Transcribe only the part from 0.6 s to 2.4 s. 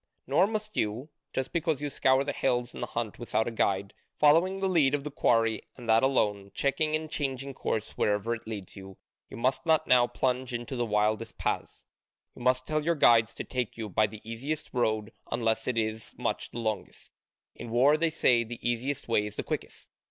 you just because you scour the